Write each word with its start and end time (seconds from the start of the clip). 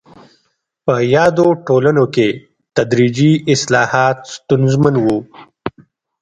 په 0.85 0.93
یادو 1.15 1.47
ټولنو 1.67 2.05
کې 2.15 2.27
تدریجي 2.75 3.31
اصلاحات 3.53 4.17
ستونزمن 4.35 4.95
وو. 5.03 5.17